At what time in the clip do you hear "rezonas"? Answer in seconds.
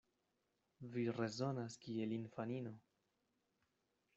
1.17-1.77